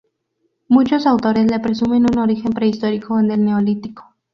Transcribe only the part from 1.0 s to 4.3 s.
autores le presumen un origen prehistórico, en el Neolítico.